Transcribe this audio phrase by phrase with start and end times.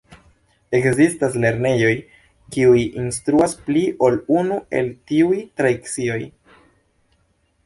[0.77, 1.91] Ekzistas lernejoj
[2.55, 6.19] kiuj instruas pli ol unu el tiuj tradicioj.